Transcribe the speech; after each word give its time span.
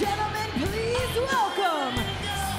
gentlemen, 0.00 0.48
please 0.56 1.14
welcome 1.30 2.02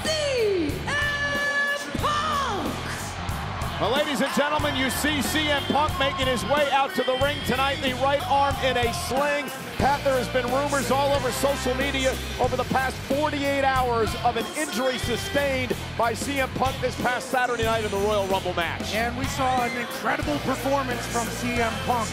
CM 0.05 1.97
Punk! 1.97 3.81
Well, 3.81 3.91
ladies 3.91 4.21
and 4.21 4.31
gentlemen, 4.35 4.75
you 4.75 4.91
see 4.91 5.17
CM 5.25 5.63
Punk 5.73 5.97
making 5.97 6.27
his 6.27 6.43
way 6.45 6.69
out 6.71 6.93
to 6.93 7.03
the 7.03 7.15
ring 7.17 7.37
tonight, 7.47 7.81
the 7.81 7.95
right 7.95 8.21
arm 8.29 8.55
in 8.63 8.77
a 8.77 8.93
sling. 8.93 9.45
Pat, 9.77 10.03
there 10.03 10.19
has 10.19 10.27
been 10.27 10.45
rumors 10.53 10.91
all 10.91 11.11
over 11.13 11.31
social 11.31 11.73
media 11.73 12.15
over 12.39 12.55
the 12.55 12.65
past 12.65 12.95
48 13.09 13.63
hours 13.63 14.13
of 14.23 14.37
an 14.37 14.45
injury 14.55 14.99
sustained 14.99 15.75
by 15.97 16.13
CM 16.13 16.53
Punk 16.53 16.79
this 16.79 16.95
past 17.01 17.29
Saturday 17.29 17.63
night 17.63 17.83
in 17.83 17.89
the 17.89 17.97
Royal 17.97 18.27
Rumble 18.27 18.53
match. 18.53 18.93
And 18.93 19.17
we 19.17 19.25
saw 19.25 19.63
an 19.63 19.75
incredible 19.75 20.37
performance 20.39 21.03
from 21.07 21.25
CM 21.25 21.71
Punk. 21.87 22.07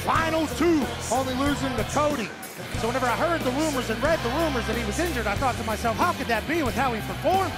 Final 0.00 0.46
two, 0.56 0.82
only 1.12 1.34
losing 1.34 1.76
to 1.76 1.84
Cody. 1.92 2.30
So 2.80 2.86
whenever 2.88 3.06
I 3.06 3.16
heard 3.16 3.40
the 3.40 3.50
rumors 3.52 3.88
and 3.88 4.02
read 4.02 4.18
the 4.20 4.28
rumors 4.30 4.66
that 4.66 4.76
he 4.76 4.84
was 4.84 4.98
injured, 4.98 5.26
I 5.26 5.34
thought 5.36 5.56
to 5.56 5.64
myself, 5.64 5.96
how 5.96 6.12
could 6.12 6.26
that 6.26 6.46
be 6.46 6.62
with 6.62 6.74
how 6.74 6.92
he 6.92 7.00
performed? 7.02 7.52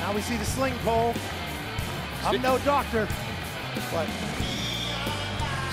Now 0.00 0.14
we 0.14 0.20
see 0.20 0.36
the 0.36 0.44
sling 0.44 0.74
pole. 0.84 1.14
I'm 2.24 2.42
no 2.42 2.58
doctor, 2.58 3.08
but 3.90 4.06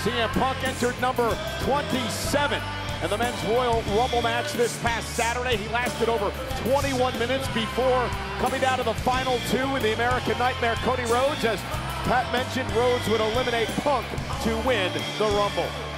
CM 0.00 0.28
Punk 0.28 0.66
entered 0.66 0.98
number 1.00 1.36
27 1.60 2.62
in 3.02 3.10
the 3.10 3.18
men's 3.18 3.44
Royal 3.44 3.82
Rumble 3.96 4.22
match 4.22 4.52
this 4.54 4.80
past 4.82 5.08
Saturday. 5.10 5.56
He 5.56 5.68
lasted 5.68 6.08
over 6.08 6.32
21 6.70 7.18
minutes 7.18 7.48
before 7.48 8.08
coming 8.38 8.60
down 8.60 8.78
to 8.78 8.84
the 8.84 8.94
final 8.94 9.38
two 9.50 9.70
with 9.72 9.82
the 9.82 9.92
American 9.92 10.38
Nightmare 10.38 10.76
Cody 10.76 11.04
Rhodes. 11.04 11.44
As 11.44 11.60
Pat 12.08 12.32
mentioned, 12.32 12.70
Rhodes 12.74 13.08
would 13.10 13.20
eliminate 13.20 13.68
Punk 13.82 14.06
to 14.44 14.56
win 14.66 14.90
the 15.18 15.26
Rumble. 15.26 15.89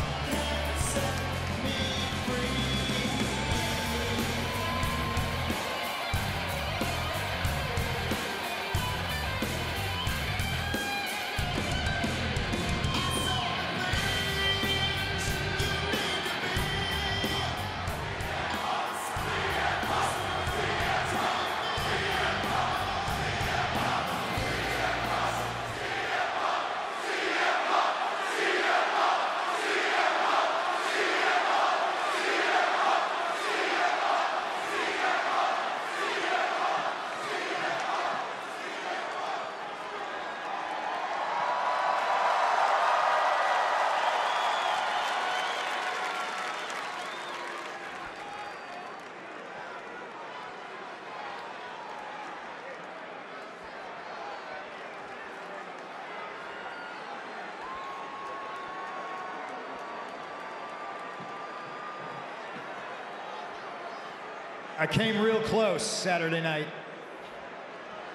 I 64.83 64.87
came 64.89 65.23
real 65.23 65.41
close 65.43 65.85
Saturday 65.85 66.41
night, 66.41 66.67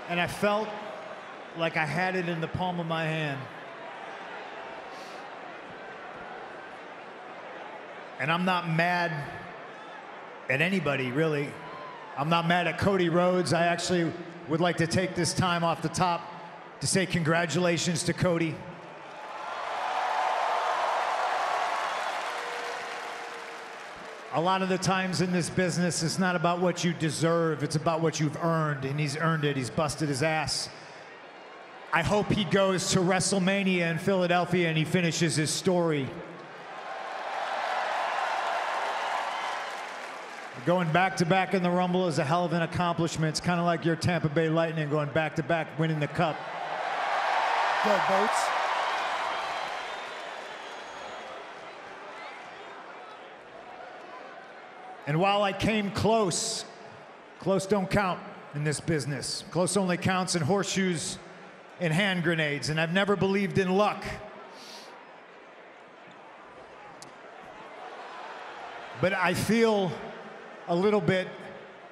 and 0.09 0.19
I 0.19 0.27
felt 0.27 0.67
like 1.57 1.77
I 1.77 1.85
had 1.85 2.17
it 2.17 2.27
in 2.27 2.41
the 2.41 2.47
palm 2.49 2.81
of 2.81 2.85
my 2.85 3.05
hand. 3.05 3.39
And 8.19 8.29
I'm 8.29 8.43
not 8.43 8.69
mad 8.69 9.13
at 10.49 10.59
anybody, 10.59 11.09
really. 11.13 11.53
I'm 12.17 12.27
not 12.27 12.49
mad 12.49 12.67
at 12.67 12.77
Cody 12.77 13.07
Rhodes. 13.07 13.53
I 13.53 13.67
actually 13.67 14.11
would 14.49 14.59
like 14.59 14.75
to 14.75 14.87
take 14.87 15.15
this 15.15 15.33
time 15.33 15.63
off 15.63 15.81
the 15.81 15.87
top 15.87 16.29
to 16.81 16.85
say 16.85 17.05
congratulations 17.05 18.03
to 18.03 18.13
Cody. 18.13 18.57
A 24.37 24.41
lot 24.41 24.61
of 24.61 24.69
the 24.69 24.77
times 24.77 25.21
in 25.21 25.31
this 25.31 25.49
business, 25.49 26.03
it's 26.03 26.19
not 26.19 26.35
about 26.35 26.59
what 26.59 26.83
you 26.83 26.93
deserve, 26.93 27.63
it's 27.63 27.75
about 27.75 28.01
what 28.01 28.19
you've 28.19 28.37
earned, 28.43 28.85
and 28.85 28.99
he's 28.99 29.17
earned 29.17 29.43
it. 29.45 29.57
He's 29.57 29.71
busted 29.71 30.09
his 30.09 30.21
ass. 30.21 30.69
I 31.91 32.03
hope 32.03 32.31
he 32.31 32.43
goes 32.43 32.91
to 32.91 32.99
WrestleMania 32.99 33.89
in 33.89 33.97
Philadelphia 33.97 34.69
and 34.69 34.77
he 34.77 34.85
finishes 34.85 35.35
his 35.35 35.49
story. 35.49 36.07
Going 40.67 40.91
back 40.91 41.17
to 41.17 41.25
back 41.25 41.55
in 41.55 41.63
the 41.63 41.71
Rumble 41.71 42.07
is 42.07 42.19
a 42.19 42.23
hell 42.23 42.45
of 42.45 42.53
an 42.53 42.61
accomplishment. 42.61 43.29
It's 43.29 43.41
kind 43.41 43.59
of 43.59 43.65
like 43.65 43.85
your 43.85 43.95
Tampa 43.95 44.29
Bay 44.29 44.49
Lightning 44.49 44.87
going 44.87 45.09
back 45.09 45.35
to 45.37 45.43
back, 45.43 45.79
winning 45.79 45.99
the 45.99 46.09
cup. 46.09 46.37
go 47.83 47.99
Bolts. 48.07 48.56
And 55.07 55.21
while 55.21 55.41
I 55.41 55.53
came 55.53 55.89
close, 55.91 56.65
close 57.39 57.65
don't 57.65 57.89
count 57.89 58.19
in 58.53 58.65
this 58.65 58.81
business. 58.81 59.45
Close 59.51 59.77
only 59.77 59.95
counts 59.95 60.35
in 60.35 60.41
horseshoes 60.41 61.17
and 61.79 61.93
hand 61.93 62.23
grenades. 62.23 62.67
And 62.67 62.79
I've 62.79 62.91
never 62.91 63.15
believed 63.15 63.57
in 63.57 63.69
luck. 63.69 64.03
But 68.99 69.13
I 69.13 69.33
feel 69.33 69.93
a 70.67 70.75
little 70.75 70.99
bit 70.99 71.29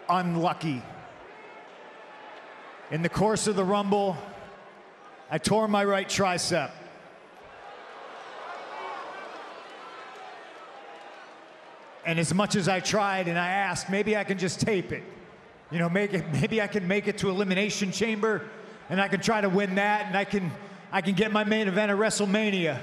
unlucky. 0.09 0.81
In 2.91 3.01
the 3.01 3.09
course 3.09 3.47
of 3.47 3.55
the 3.55 3.63
Rumble, 3.63 4.17
I 5.31 5.37
tore 5.37 5.69
my 5.69 5.85
right 5.85 6.07
tricep. 6.07 6.71
And 12.05 12.19
as 12.19 12.33
much 12.33 12.55
as 12.55 12.67
I 12.69 12.79
tried 12.79 13.27
and 13.27 13.37
I 13.37 13.49
asked, 13.49 13.89
maybe 13.89 14.15
I 14.15 14.23
can 14.23 14.37
just 14.37 14.59
tape 14.59 14.91
it. 14.91 15.03
You 15.71 15.79
know, 15.79 15.89
make 15.89 16.13
it, 16.13 16.23
maybe 16.33 16.61
I 16.61 16.67
can 16.67 16.87
make 16.87 17.07
it 17.07 17.17
to 17.19 17.29
Elimination 17.29 17.91
Chamber 17.91 18.47
and 18.89 19.01
I 19.01 19.07
can 19.07 19.19
try 19.19 19.41
to 19.41 19.49
win 19.49 19.75
that 19.75 20.05
and 20.05 20.15
I 20.15 20.23
can, 20.23 20.51
I 20.91 21.01
can 21.01 21.15
get 21.15 21.31
my 21.31 21.43
main 21.43 21.67
event 21.67 21.91
at 21.91 21.97
WrestleMania. 21.97 22.79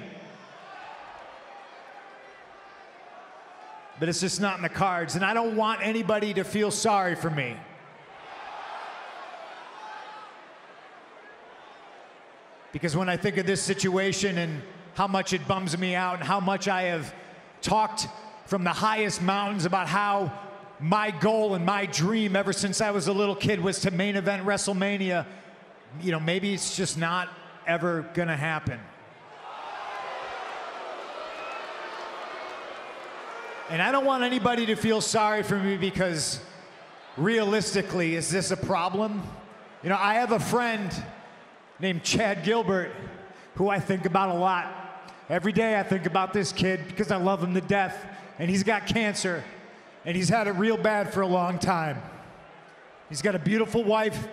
But 4.00 4.09
it's 4.09 4.21
just 4.21 4.41
not 4.41 4.56
in 4.56 4.62
the 4.62 4.69
cards. 4.69 5.15
And 5.15 5.25
I 5.25 5.32
don't 5.32 5.55
want 5.55 5.81
anybody 5.81 6.34
to 6.34 6.43
feel 6.43 6.72
sorry 6.72 7.15
for 7.15 7.31
me. 7.31 7.56
Because 12.73 12.96
when 12.96 13.08
I 13.08 13.17
think 13.17 13.37
of 13.37 13.46
this 13.46 13.62
situation 13.62 14.38
and 14.38 14.62
how 14.94 15.06
much 15.06 15.32
it 15.32 15.46
bums 15.46 15.76
me 15.79 15.94
out 15.94 16.17
and 16.17 16.25
how 16.25 16.41
much 16.41 16.67
I 16.67 16.82
have 16.82 17.14
talked 17.61 18.08
from 18.52 18.64
the 18.64 18.70
highest 18.70 19.22
mountains 19.22 19.64
about 19.64 19.88
how 19.88 20.31
my 20.78 21.10
goal 21.10 21.54
and 21.54 21.64
my 21.64 21.87
dream 21.87 22.37
ever 22.37 22.52
since 22.52 22.82
I 22.82 22.90
was 22.90 23.08
a 23.08 23.12
little 23.14 23.34
kid 23.34 23.58
was 23.58 23.81
to 23.81 23.90
main 23.90 24.14
event 24.14 24.44
WrestleMania, 24.44 25.25
you 26.02 26.12
know, 26.12 26.20
maybe 26.20 26.52
it's 26.52 26.76
just 26.76 26.99
not 26.99 27.31
ever 27.66 28.02
gonna 28.12 28.37
happen. 28.37 28.78
And 33.70 33.81
I 33.81 33.90
don't 33.90 34.04
want 34.04 34.22
anybody 34.22 34.66
to 34.66 34.76
feel 34.76 35.00
sorry 35.00 35.43
for 35.43 35.56
me 35.56 35.78
because 35.78 36.38
realistically, 37.16 38.16
is 38.16 38.28
this 38.28 38.50
a 38.50 38.56
problem? 38.58 39.22
You 39.82 39.88
know, 39.88 39.98
I 39.98 40.16
have 40.16 40.32
a 40.32 40.40
friend 40.40 40.94
named 41.81 42.02
Chad 42.02 42.44
Gilbert 42.44 42.90
who 43.55 43.70
I 43.70 43.81
think 43.81 44.05
about 44.05 44.28
a 44.28 44.38
lot. 44.38 45.10
Every 45.31 45.52
day 45.52 45.81
I 45.81 45.82
think 45.82 46.05
about 46.05 46.34
this 46.34 46.52
kid 46.52 46.87
because 46.87 47.10
I 47.10 47.16
love 47.16 47.43
him 47.43 47.55
to 47.55 47.62
death 47.62 47.96
and 48.43 48.50
he's 48.50 48.65
got 48.65 48.89
cancer, 48.89 49.44
and 50.05 50.17
he's 50.17 50.29
had 50.29 50.49
it 50.49 50.50
real 50.55 50.77
bad 50.77 51.12
for 51.12 51.21
a 51.21 51.27
long 51.29 51.61
time. 51.61 52.03
He's 53.09 53.23
got 53.23 53.37
a 53.37 53.39
beautiful 53.39 53.85
wife, 53.85 54.27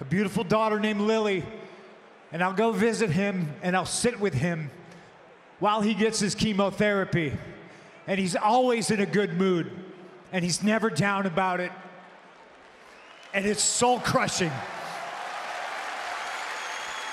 a 0.00 0.04
beautiful 0.06 0.44
daughter 0.44 0.80
named 0.80 1.02
Lily, 1.02 1.44
and 2.32 2.42
I'll 2.42 2.54
go 2.54 2.72
visit 2.72 3.10
him 3.10 3.52
and 3.60 3.76
I'll 3.76 3.84
sit 3.84 4.18
with 4.18 4.32
him 4.32 4.70
while 5.58 5.82
he 5.82 5.92
gets 5.92 6.18
his 6.18 6.34
chemotherapy. 6.34 7.34
And 8.06 8.18
he's 8.18 8.34
always 8.34 8.90
in 8.90 8.98
a 8.98 9.04
good 9.04 9.34
mood, 9.34 9.70
and 10.32 10.42
he's 10.42 10.62
never 10.62 10.88
down 10.88 11.26
about 11.26 11.60
it. 11.60 11.70
And 13.34 13.44
it's 13.44 13.62
soul 13.62 14.00
crushing. 14.00 14.52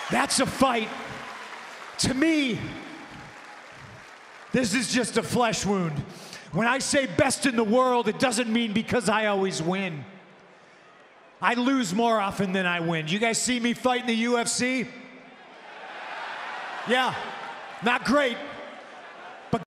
That's 0.10 0.40
a 0.40 0.46
fight. 0.46 0.88
To 1.98 2.14
me, 2.14 2.58
this 4.54 4.74
is 4.74 4.94
just 4.94 5.18
a 5.18 5.24
flesh 5.24 5.66
wound. 5.66 6.02
When 6.52 6.68
I 6.68 6.80
say 6.80 7.06
best 7.06 7.46
in 7.46 7.56
the 7.56 7.64
world, 7.64 8.08
it 8.08 8.20
doesn't 8.20 8.52
mean 8.52 8.74
because 8.74 9.10
I 9.10 9.26
always 9.26 9.62
win. 9.62 10.06
I 11.42 11.54
lose 11.54 11.94
more 11.94 12.20
often 12.20 12.52
than 12.52 12.66
I 12.66 12.80
win. 12.80 13.08
You 13.08 13.20
guys 13.20 13.42
see 13.42 13.60
me 13.60 13.74
fight 13.74 14.02
in 14.02 14.08
the 14.08 14.24
UFC? 14.26 14.88
Yeah, 16.88 17.14
not 17.84 18.06
great. 18.06 18.38
But 19.52 19.62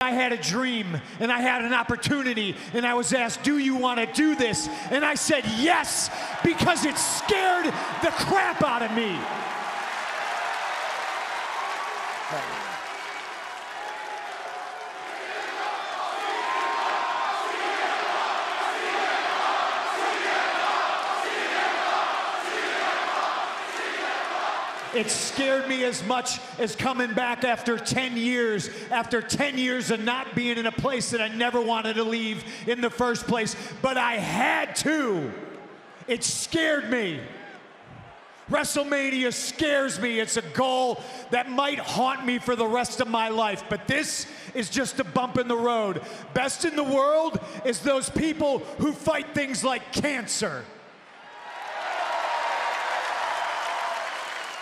I 0.00 0.10
had 0.10 0.32
a 0.32 0.36
dream 0.36 1.00
and 1.18 1.32
I 1.32 1.40
had 1.40 1.64
an 1.64 1.72
opportunity 1.72 2.54
and 2.72 2.86
I 2.86 2.94
was 2.94 3.12
asked, 3.12 3.42
Do 3.42 3.58
you 3.58 3.74
want 3.74 3.98
to 3.98 4.06
do 4.12 4.36
this? 4.36 4.68
And 4.90 5.04
I 5.04 5.14
said 5.14 5.44
yes 5.58 6.10
because 6.44 6.84
it 6.84 6.96
scared 6.98 7.66
the 7.66 8.10
crap 8.10 8.62
out 8.62 8.82
of 8.82 8.92
me. 8.92 9.18
It 24.98 25.10
scared 25.10 25.68
me 25.68 25.84
as 25.84 26.04
much 26.08 26.40
as 26.58 26.74
coming 26.74 27.14
back 27.14 27.44
after 27.44 27.78
10 27.78 28.16
years, 28.16 28.68
after 28.90 29.22
10 29.22 29.56
years 29.56 29.92
of 29.92 30.00
not 30.00 30.34
being 30.34 30.58
in 30.58 30.66
a 30.66 30.72
place 30.72 31.12
that 31.12 31.20
I 31.20 31.28
never 31.28 31.60
wanted 31.60 31.94
to 31.94 32.02
leave 32.02 32.42
in 32.66 32.80
the 32.80 32.90
first 32.90 33.28
place, 33.28 33.54
but 33.80 33.96
I 33.96 34.14
had 34.14 34.74
to. 34.78 35.30
It 36.08 36.24
scared 36.24 36.90
me. 36.90 37.20
WrestleMania 38.50 39.32
scares 39.32 40.00
me. 40.00 40.18
It's 40.18 40.36
a 40.36 40.42
goal 40.42 41.00
that 41.30 41.48
might 41.48 41.78
haunt 41.78 42.26
me 42.26 42.40
for 42.40 42.56
the 42.56 42.66
rest 42.66 43.00
of 43.00 43.06
my 43.06 43.28
life. 43.28 43.62
But 43.68 43.86
this 43.86 44.26
is 44.52 44.68
just 44.68 44.98
a 44.98 45.04
bump 45.04 45.38
in 45.38 45.46
the 45.46 45.56
road. 45.56 46.02
Best 46.34 46.64
in 46.64 46.74
the 46.74 46.82
world 46.82 47.38
is 47.64 47.78
those 47.82 48.10
people 48.10 48.58
who 48.78 48.92
fight 48.92 49.32
things 49.32 49.62
like 49.62 49.92
cancer. 49.92 50.64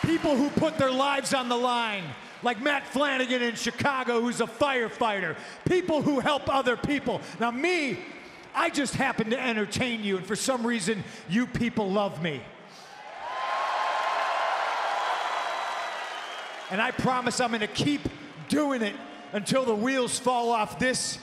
People 0.06 0.36
who 0.36 0.50
put 0.50 0.78
their 0.78 0.90
lives 0.90 1.34
on 1.34 1.48
the 1.48 1.56
line, 1.56 2.04
like 2.44 2.62
Matt 2.62 2.86
Flanagan 2.86 3.42
in 3.42 3.56
Chicago, 3.56 4.20
who's 4.20 4.40
a 4.40 4.46
firefighter. 4.46 5.36
People 5.68 6.00
who 6.00 6.20
help 6.20 6.48
other 6.48 6.76
people. 6.76 7.20
Now, 7.40 7.50
me, 7.50 7.98
I 8.54 8.70
just 8.70 8.94
happen 8.94 9.30
to 9.30 9.40
entertain 9.40 10.04
you, 10.04 10.16
and 10.16 10.24
for 10.24 10.36
some 10.36 10.64
reason, 10.64 11.02
you 11.28 11.46
people 11.46 11.90
love 11.90 12.22
me. 12.22 12.40
And 16.70 16.80
I 16.80 16.92
promise 16.92 17.40
I'm 17.40 17.50
gonna 17.50 17.66
keep 17.66 18.02
doing 18.48 18.82
it 18.82 18.94
until 19.32 19.64
the 19.64 19.74
wheels 19.74 20.18
fall 20.18 20.50
off 20.50 20.78
this 20.78 21.18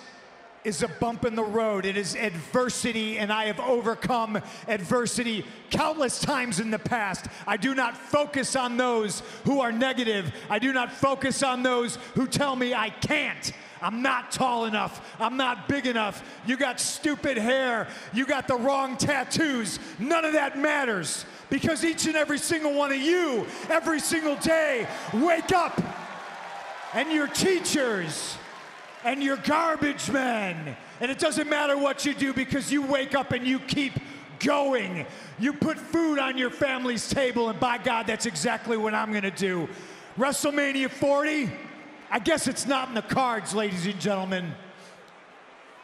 is 0.63 0.83
a 0.83 0.88
bump 0.88 1.25
in 1.25 1.36
the 1.36 1.44
road. 1.44 1.86
It 1.86 1.98
is 1.98 2.15
adversity, 2.15 3.18
and 3.18 3.31
I 3.31 3.45
have 3.45 3.60
overcome 3.60 4.42
adversity 4.68 5.45
countless 5.69 6.19
times 6.19 6.60
in 6.60 6.71
the 6.71 6.80
past. 6.80 7.25
I 7.48 7.57
do 7.57 7.75
not 7.75 7.98
focus 7.98 8.56
on 8.56 8.77
those 8.77 9.21
who 9.45 9.60
are 9.62 9.71
negative. 9.71 10.33
I 10.50 10.60
do 10.60 10.74
not 10.74 10.92
focus 10.92 11.44
on 11.44 11.63
those 11.63 11.98
who 12.15 12.27
tell 12.27 12.56
me 12.56 12.74
I 12.74 12.89
can't. 12.89 13.51
I'm 13.81 14.01
not 14.01 14.31
tall 14.31 14.65
enough. 14.65 15.15
I'm 15.19 15.36
not 15.36 15.68
big 15.68 15.86
enough. 15.86 16.24
You 16.48 16.56
got 16.56 16.80
stupid 16.80 17.38
hair. 17.38 17.89
You 18.13 18.25
got 18.25 18.48
the 18.48 18.56
wrong 18.56 18.95
tattoos. 18.95 19.77
None 20.00 20.24
of 20.24 20.33
that 20.33 20.57
matters 20.57 21.25
because 21.50 21.83
each 21.83 22.06
and 22.06 22.16
every 22.16 22.38
single 22.38 22.74
one 22.74 22.94
of 22.94 22.98
you, 22.98 23.45
every 23.69 24.00
single 24.00 24.38
day, 24.38 24.88
wake 25.13 25.51
up 25.51 25.80
and 26.94 27.12
your 27.12 27.27
teachers 27.27 28.38
and 29.03 29.21
you're 29.21 29.38
garbage 29.38 30.09
men. 30.09 30.75
And 31.00 31.11
it 31.11 31.19
doesn't 31.19 31.50
matter 31.50 31.77
what 31.77 32.05
you 32.05 32.13
do 32.13 32.33
because 32.33 32.71
you 32.71 32.81
wake 32.81 33.15
up 33.15 33.31
and 33.31 33.45
you 33.45 33.59
keep 33.59 33.94
going. 34.39 35.05
You 35.39 35.53
put 35.53 35.77
food 35.77 36.19
on 36.19 36.38
your 36.38 36.50
family's 36.50 37.09
table, 37.09 37.50
and 37.50 37.59
by 37.59 37.77
God, 37.77 38.07
that's 38.07 38.25
exactly 38.25 38.77
what 38.77 38.94
I'm 38.94 39.11
gonna 39.11 39.31
do. 39.31 39.67
WrestleMania 40.17 40.89
40, 40.89 41.51
I 42.11 42.19
guess 42.19 42.47
it's 42.47 42.67
not 42.67 42.89
in 42.89 42.94
the 42.94 43.01
cards, 43.01 43.55
ladies 43.55 43.85
and 43.85 44.00
gentlemen. 44.00 44.53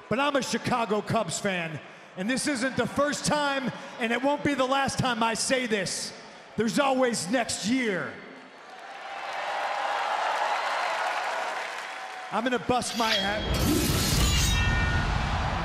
But 0.09 0.19
I'm 0.19 0.35
a 0.35 0.41
Chicago 0.41 1.01
Cubs 1.01 1.39
fan, 1.39 1.79
and 2.17 2.29
this 2.29 2.47
isn't 2.47 2.77
the 2.77 2.87
first 2.87 3.25
time, 3.25 3.71
and 3.99 4.11
it 4.11 4.21
won't 4.21 4.43
be 4.43 4.53
the 4.53 4.65
last 4.65 4.99
time 4.99 5.23
I 5.23 5.33
say 5.33 5.65
this. 5.65 6.13
There's 6.57 6.79
always 6.79 7.29
next 7.29 7.67
year. 7.67 8.11
I'm 12.31 12.43
gonna 12.43 12.59
bust 12.59 12.95
my 12.95 13.09
head. 13.09 13.41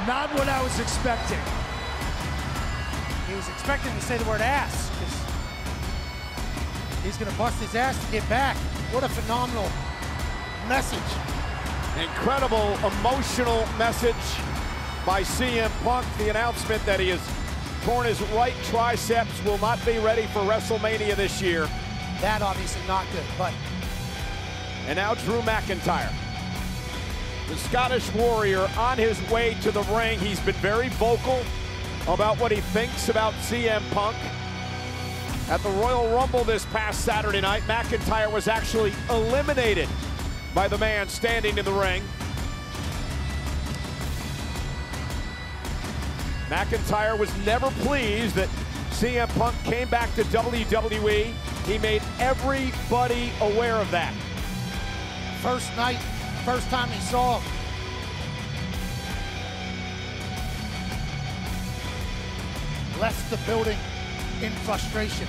Not 0.08 0.32
what 0.32 0.48
I 0.48 0.62
was 0.62 0.78
expecting. 0.80 1.38
He 3.28 3.34
was 3.34 3.46
expecting 3.50 3.92
to 3.92 4.00
say 4.00 4.16
the 4.16 4.24
word 4.24 4.40
ass. 4.40 4.90
He's 7.02 7.18
gonna 7.18 7.36
bust 7.36 7.60
his 7.60 7.74
ass 7.74 8.02
to 8.06 8.10
get 8.10 8.26
back. 8.30 8.56
What 8.92 9.04
a 9.04 9.10
phenomenal 9.10 9.70
message. 10.66 10.98
Incredible 12.00 12.78
emotional 12.96 13.66
message 13.76 14.24
by 15.04 15.20
CM 15.20 15.70
Punk. 15.84 16.06
The 16.16 16.30
announcement 16.30 16.82
that 16.86 16.98
he 16.98 17.10
has 17.10 17.20
torn 17.84 18.06
his 18.06 18.22
right 18.32 18.54
triceps 18.64 19.44
will 19.44 19.58
not 19.58 19.84
be 19.84 19.98
ready 19.98 20.26
for 20.28 20.40
WrestleMania 20.40 21.14
this 21.14 21.42
year. 21.42 21.68
That 22.22 22.40
obviously 22.40 22.80
not 22.86 23.04
good, 23.12 23.26
but 23.36 23.52
And 24.86 24.96
now 24.96 25.14
Drew 25.14 25.42
McIntyre. 25.42 26.23
The 27.48 27.56
Scottish 27.56 28.12
Warrior 28.14 28.68
on 28.78 28.96
his 28.96 29.20
way 29.30 29.54
to 29.62 29.70
the 29.70 29.82
ring. 29.84 30.18
He's 30.18 30.40
been 30.40 30.54
very 30.56 30.88
vocal 30.90 31.42
about 32.08 32.38
what 32.38 32.50
he 32.50 32.60
thinks 32.60 33.08
about 33.10 33.34
CM 33.34 33.82
Punk. 33.90 34.16
At 35.50 35.62
the 35.62 35.68
Royal 35.70 36.08
Rumble 36.14 36.42
this 36.44 36.64
past 36.66 37.02
Saturday 37.02 37.42
night, 37.42 37.62
McIntyre 37.64 38.32
was 38.32 38.48
actually 38.48 38.94
eliminated 39.10 39.88
by 40.54 40.68
the 40.68 40.78
man 40.78 41.06
standing 41.08 41.58
in 41.58 41.66
the 41.66 41.72
ring. 41.72 42.02
McIntyre 46.48 47.18
was 47.18 47.34
never 47.44 47.70
pleased 47.82 48.34
that 48.36 48.48
CM 48.90 49.28
Punk 49.38 49.54
came 49.64 49.88
back 49.88 50.14
to 50.14 50.22
WWE. 50.24 51.34
He 51.66 51.78
made 51.78 52.02
everybody 52.18 53.32
aware 53.40 53.76
of 53.76 53.90
that. 53.90 54.14
first 55.42 55.76
night, 55.76 55.98
first 56.44 56.68
time 56.68 56.90
he 56.90 57.00
saw 57.00 57.38
him. 57.38 57.50
Left 63.00 63.30
the 63.30 63.38
building 63.46 63.78
in 64.42 64.52
frustration. 64.66 65.26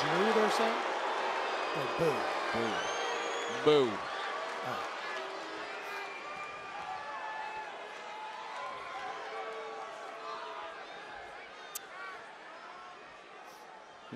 Drew, 0.00 0.32
they're 0.34 0.50
saying? 0.50 0.72
Or 1.76 1.86
boo? 1.98 2.14
Boo. 3.64 3.84
You 3.86 4.99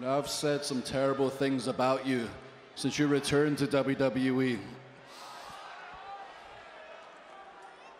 know, 0.04 0.18
I've 0.18 0.28
said 0.28 0.64
some 0.64 0.82
terrible 0.82 1.30
things 1.30 1.66
about 1.66 2.06
you 2.06 2.28
since 2.74 2.98
you 2.98 3.06
returned 3.06 3.56
to 3.58 3.66
WWE. 3.66 4.58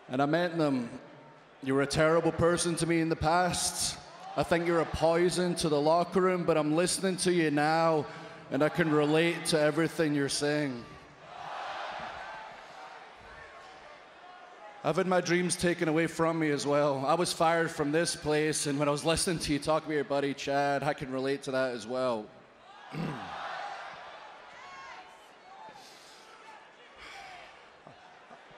And 0.09 0.21
I 0.21 0.27
meant 0.27 0.55
them. 0.55 0.89
You 1.63 1.73
were 1.73 1.81
a 1.81 1.87
terrible 1.87 2.31
person 2.31 2.75
to 2.75 2.85
me 2.85 2.99
in 2.99 3.09
the 3.09 3.15
past. 3.15 3.97
I 4.37 4.43
think 4.43 4.67
you're 4.67 4.81
a 4.81 4.85
poison 4.85 5.55
to 5.55 5.69
the 5.69 5.81
locker 5.81 6.21
room, 6.21 6.43
but 6.43 6.57
I'm 6.57 6.75
listening 6.75 7.17
to 7.17 7.33
you 7.33 7.49
now 7.49 8.05
and 8.51 8.61
I 8.61 8.69
can 8.69 8.91
relate 8.91 9.45
to 9.45 9.59
everything 9.59 10.13
you're 10.13 10.29
saying. 10.29 10.85
I've 14.85 14.97
had 14.97 15.07
my 15.07 15.19
dreams 15.19 15.55
taken 15.55 15.87
away 15.87 16.05
from 16.05 16.37
me 16.37 16.51
as 16.51 16.67
well. 16.67 17.03
I 17.07 17.15
was 17.15 17.33
fired 17.33 17.71
from 17.71 17.91
this 17.91 18.15
place, 18.15 18.67
and 18.67 18.77
when 18.77 18.87
I 18.87 18.91
was 18.91 19.03
listening 19.03 19.39
to 19.39 19.53
you 19.53 19.57
talk 19.57 19.83
about 19.83 19.95
your 19.95 20.03
buddy 20.03 20.31
Chad, 20.35 20.83
I 20.83 20.93
can 20.93 21.11
relate 21.11 21.41
to 21.43 21.51
that 21.53 21.71
as 21.71 21.87
well. 21.87 22.27
I 22.93 22.99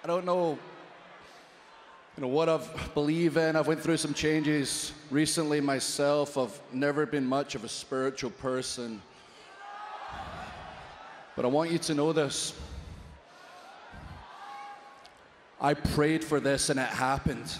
don't 0.05 0.25
know, 0.25 0.59
you 2.17 2.21
know 2.23 2.27
what 2.27 2.49
I've 2.49 2.93
believe 2.93 3.37
in. 3.37 3.55
I've 3.55 3.67
went 3.67 3.79
through 3.79 3.95
some 3.95 4.13
changes 4.13 4.91
recently 5.09 5.61
myself. 5.61 6.37
I've 6.37 6.59
never 6.73 7.05
been 7.05 7.25
much 7.25 7.55
of 7.55 7.63
a 7.63 7.69
spiritual 7.69 8.31
person. 8.31 9.01
But 11.37 11.45
I 11.45 11.47
want 11.47 11.71
you 11.71 11.77
to 11.77 11.93
know 11.93 12.11
this. 12.11 12.51
I 15.59 15.73
prayed 15.73 16.23
for 16.23 16.39
this 16.39 16.69
and 16.69 16.79
it 16.79 16.87
happened. 16.87 17.51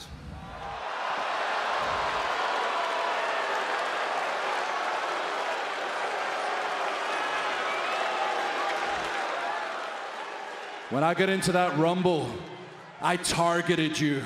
When 10.90 11.04
I 11.04 11.16
got 11.16 11.28
into 11.30 11.52
that 11.52 11.78
rumble, 11.78 12.30
I 13.02 13.18
targeted 13.18 14.00
you. 14.00 14.24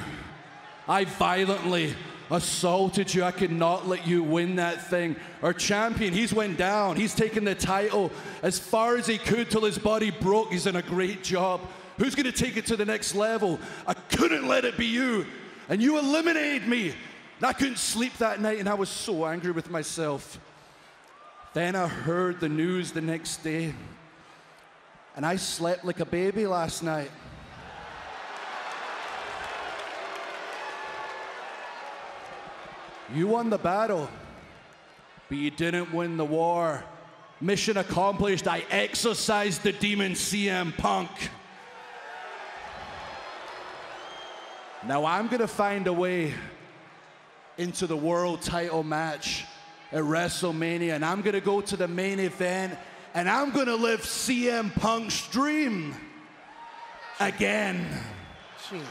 I 0.87 1.05
violently 1.05 1.95
assaulted 2.29 3.13
you. 3.13 3.23
I 3.23 3.31
could 3.31 3.51
not 3.51 3.87
let 3.87 4.05
you 4.05 4.21
win 4.21 4.57
that 4.57 4.89
thing. 4.89 5.15
Our 5.41 5.53
champion, 5.53 6.13
he's 6.13 6.33
went 6.33 6.57
down. 6.57 6.97
He's 6.97 7.15
taken 7.15 7.45
the 7.45 7.55
title 7.55 8.11
as 8.43 8.59
far 8.59 8.97
as 8.97 9.07
he 9.07 9.17
could 9.17 9.49
till 9.49 9.63
his 9.63 9.79
body 9.79 10.11
broke. 10.11 10.51
He's 10.51 10.65
done 10.65 10.75
a 10.75 10.81
great 10.81 11.23
job. 11.23 11.61
Who's 12.01 12.15
going 12.15 12.25
to 12.25 12.31
take 12.31 12.57
it 12.57 12.65
to 12.65 12.75
the 12.75 12.83
next 12.83 13.13
level? 13.13 13.59
I 13.85 13.93
couldn't 13.93 14.47
let 14.47 14.65
it 14.65 14.75
be 14.75 14.87
you. 14.87 15.23
And 15.69 15.79
you 15.79 15.99
eliminated 15.99 16.67
me. 16.67 16.95
And 17.37 17.45
I 17.45 17.53
couldn't 17.53 17.77
sleep 17.77 18.17
that 18.17 18.41
night, 18.41 18.57
and 18.57 18.67
I 18.67 18.73
was 18.73 18.89
so 18.89 19.23
angry 19.23 19.51
with 19.51 19.69
myself. 19.69 20.39
Then 21.53 21.75
I 21.75 21.87
heard 21.87 22.39
the 22.39 22.49
news 22.49 22.91
the 22.91 23.01
next 23.01 23.43
day, 23.43 23.75
and 25.15 25.23
I 25.23 25.35
slept 25.35 25.85
like 25.85 25.99
a 25.99 26.05
baby 26.05 26.47
last 26.47 26.81
night. 26.81 27.11
You 33.13 33.27
won 33.27 33.51
the 33.51 33.59
battle, 33.59 34.09
but 35.29 35.37
you 35.37 35.51
didn't 35.51 35.93
win 35.93 36.17
the 36.17 36.25
war. 36.25 36.83
Mission 37.39 37.77
accomplished. 37.77 38.47
I 38.47 38.63
exorcised 38.71 39.61
the 39.61 39.71
demon 39.71 40.13
CM 40.13 40.75
Punk. 40.75 41.11
Now 44.87 45.05
I'm 45.05 45.27
going 45.27 45.41
to 45.41 45.47
find 45.47 45.85
a 45.85 45.93
way 45.93 46.33
into 47.57 47.85
the 47.85 47.95
world 47.95 48.41
title 48.41 48.81
match 48.81 49.45
at 49.91 50.03
WrestleMania, 50.03 50.95
and 50.95 51.05
I'm 51.05 51.21
going 51.21 51.35
to 51.35 51.41
go 51.41 51.61
to 51.61 51.77
the 51.77 51.87
main 51.87 52.19
event, 52.19 52.77
and 53.13 53.29
I'm 53.29 53.51
going 53.51 53.67
to 53.67 53.75
live 53.75 54.01
CM 54.01 54.73
Punk's 54.73 55.27
dream 55.27 55.95
again. 57.19 57.85
Jeez. 58.69 58.81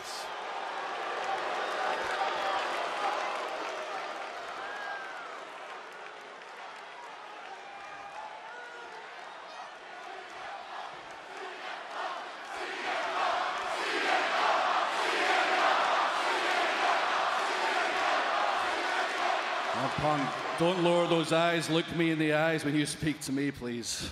Punk, 19.88 20.28
don't 20.58 20.82
lower 20.82 21.06
those 21.06 21.32
eyes. 21.32 21.70
Look 21.70 21.94
me 21.96 22.10
in 22.10 22.18
the 22.18 22.34
eyes 22.34 22.64
when 22.64 22.74
you 22.74 22.86
speak 22.86 23.20
to 23.22 23.32
me, 23.32 23.50
please. 23.50 24.10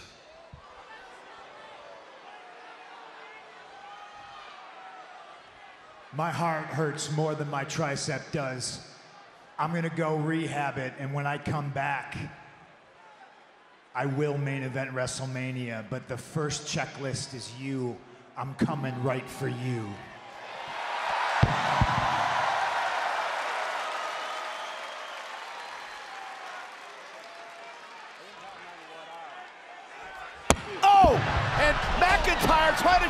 My 6.13 6.31
heart 6.31 6.67
hurts 6.67 7.13
more 7.13 7.35
than 7.35 7.51
my 7.51 7.65
tricep 7.65 8.33
does. 8.33 8.81
I'm 9.59 9.75
gonna 9.75 9.91
go 9.91 10.17
rehab 10.17 10.79
it, 10.79 10.95
and 10.99 11.13
when 11.13 11.27
I 11.27 11.37
come 11.39 11.71
back, 11.71 12.17
I 13.95 14.07
will 14.07 14.39
main 14.39 14.63
event 14.63 14.93
WrestleMania. 14.93 15.85
But 15.91 16.09
the 16.09 16.17
first 16.17 16.67
checklist 16.67 17.35
is 17.35 17.53
you. 17.61 17.97
I'm 18.37 18.55
coming 18.55 18.95
right 19.03 19.29
for 19.29 19.49
you. 19.49 19.87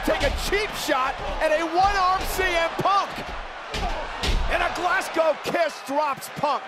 To 0.04 0.12
take 0.12 0.22
a 0.22 0.30
cheap 0.48 0.70
shot 0.76 1.14
at 1.40 1.50
a 1.50 1.64
one-arm 1.64 2.20
CM 2.36 2.68
Punk. 2.82 3.10
And 4.50 4.62
a 4.62 4.72
Glasgow 4.74 5.36
kiss 5.44 5.80
drops 5.86 6.28
Punk. 6.36 6.62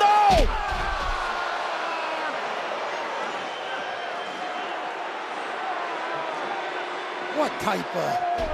No! 0.00 0.46
What 7.36 7.52
type 7.60 7.96
of? 7.96 8.50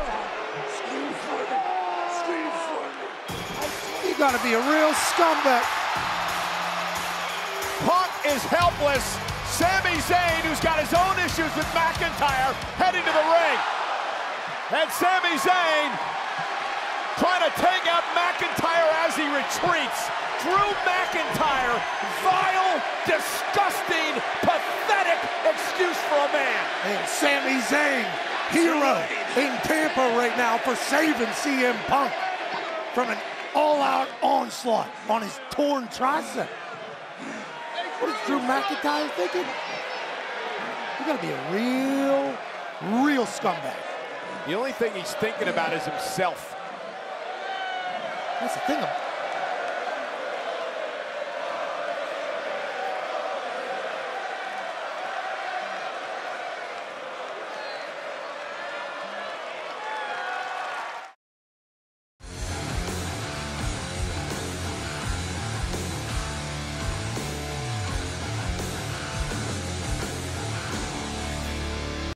You 4.04 4.18
gotta 4.18 4.42
be 4.42 4.54
a 4.54 4.60
real 4.60 4.92
scumbag. 4.92 5.62
Punk 7.84 8.10
is 8.26 8.42
helpless. 8.44 9.35
Sami 9.56 9.96
Zayn, 10.04 10.44
who's 10.44 10.60
got 10.60 10.76
his 10.76 10.92
own 10.92 11.16
issues 11.24 11.48
with 11.56 11.64
McIntyre, 11.72 12.52
heading 12.76 13.00
to 13.00 13.08
the 13.08 13.24
ring. 13.24 13.58
And 14.68 14.84
Sami 14.92 15.32
Zayn 15.40 15.88
trying 17.16 17.40
to 17.40 17.52
take 17.56 17.88
out 17.88 18.04
McIntyre 18.12 18.90
as 19.08 19.16
he 19.16 19.24
retreats. 19.32 20.12
Drew 20.44 20.68
McIntyre, 20.84 21.72
vile, 22.20 22.84
disgusting, 23.08 24.12
pathetic 24.44 25.20
excuse 25.48 25.96
for 26.12 26.20
a 26.20 26.30
man. 26.36 26.62
And 26.92 27.08
Sami 27.08 27.56
Zayn, 27.64 28.04
hero 28.52 29.00
in 29.40 29.56
Tampa 29.64 30.04
right 30.20 30.36
now 30.36 30.58
for 30.58 30.76
saving 30.76 31.32
CM 31.32 31.80
Punk 31.88 32.12
from 32.92 33.08
an 33.08 33.16
all-out 33.54 34.08
onslaught 34.20 34.90
on 35.08 35.22
his 35.22 35.40
torn 35.48 35.88
tricep. 35.88 36.46
What 37.98 38.10
is 38.10 38.26
Drew 38.26 38.38
McIntyre 38.40 39.08
thinking? 39.12 39.46
You 40.98 41.06
gotta 41.06 41.22
be 41.22 41.30
a 41.30 41.52
real, 41.52 42.36
real 43.04 43.24
scumbag. 43.24 43.74
The 44.46 44.54
only 44.54 44.72
thing 44.72 44.92
he's 44.92 45.14
thinking 45.14 45.48
about 45.48 45.72
is 45.72 45.84
himself. 45.84 46.54
That's 48.40 48.54
the 48.54 48.60
thing. 48.60 49.05